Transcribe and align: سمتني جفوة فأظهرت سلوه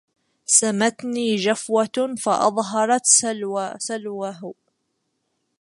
سمتني 0.45 1.35
جفوة 1.35 1.97
فأظهرت 2.23 3.01
سلوه 3.05 4.53